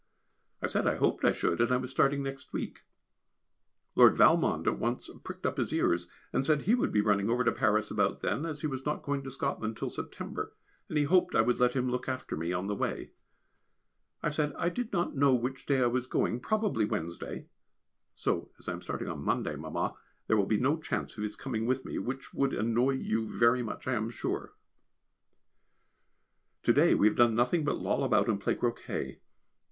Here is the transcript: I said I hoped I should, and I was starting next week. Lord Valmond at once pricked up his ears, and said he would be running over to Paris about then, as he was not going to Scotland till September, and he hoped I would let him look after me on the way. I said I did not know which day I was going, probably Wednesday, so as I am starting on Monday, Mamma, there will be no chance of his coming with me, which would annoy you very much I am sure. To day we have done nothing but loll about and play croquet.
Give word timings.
I 0.63 0.65
said 0.65 0.87
I 0.87 0.95
hoped 0.95 1.23
I 1.23 1.31
should, 1.31 1.61
and 1.61 1.71
I 1.71 1.77
was 1.77 1.91
starting 1.91 2.23
next 2.23 2.53
week. 2.53 2.85
Lord 3.93 4.15
Valmond 4.17 4.65
at 4.65 4.79
once 4.79 5.07
pricked 5.23 5.45
up 5.45 5.57
his 5.57 5.71
ears, 5.71 6.07
and 6.33 6.43
said 6.43 6.63
he 6.63 6.73
would 6.73 6.91
be 6.91 7.01
running 7.01 7.29
over 7.29 7.43
to 7.43 7.51
Paris 7.51 7.91
about 7.91 8.21
then, 8.23 8.43
as 8.43 8.61
he 8.61 8.65
was 8.67 8.83
not 8.83 9.03
going 9.03 9.21
to 9.23 9.29
Scotland 9.29 9.77
till 9.77 9.91
September, 9.91 10.55
and 10.89 10.97
he 10.97 11.03
hoped 11.03 11.35
I 11.35 11.41
would 11.41 11.59
let 11.59 11.75
him 11.75 11.87
look 11.87 12.09
after 12.09 12.35
me 12.35 12.51
on 12.51 12.65
the 12.65 12.73
way. 12.73 13.11
I 14.23 14.29
said 14.31 14.53
I 14.57 14.69
did 14.69 14.91
not 14.91 15.15
know 15.15 15.35
which 15.35 15.67
day 15.67 15.83
I 15.83 15.85
was 15.85 16.07
going, 16.07 16.39
probably 16.39 16.83
Wednesday, 16.83 17.45
so 18.15 18.49
as 18.57 18.67
I 18.67 18.71
am 18.71 18.81
starting 18.81 19.07
on 19.07 19.23
Monday, 19.23 19.55
Mamma, 19.55 19.93
there 20.25 20.35
will 20.35 20.47
be 20.47 20.57
no 20.59 20.77
chance 20.77 21.15
of 21.15 21.21
his 21.21 21.35
coming 21.35 21.67
with 21.67 21.85
me, 21.85 21.99
which 21.99 22.33
would 22.33 22.55
annoy 22.55 22.93
you 22.93 23.21
very 23.27 23.61
much 23.61 23.87
I 23.87 23.93
am 23.93 24.09
sure. 24.09 24.55
To 26.63 26.73
day 26.73 26.95
we 26.95 27.05
have 27.05 27.15
done 27.17 27.35
nothing 27.35 27.63
but 27.63 27.77
loll 27.77 28.03
about 28.03 28.27
and 28.27 28.41
play 28.41 28.55
croquet. 28.55 29.19